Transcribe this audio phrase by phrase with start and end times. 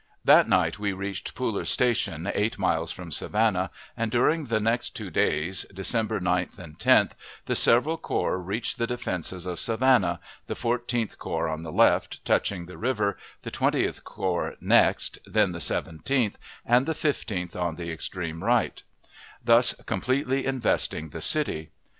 [0.25, 5.11] That night we reached Pooler's Station, eight miles from Savannah, and during the next two
[5.11, 7.11] days, December 9th and 10th,
[7.45, 12.65] the several corps reached the defenses of Savannah the Fourteenth Corps on the left, touching
[12.65, 18.43] the river; the Twentieth Corps next; then the Seventeenth; and the Fifteenth on the extreme
[18.43, 18.81] right;
[19.45, 21.69] thus completely investing the city.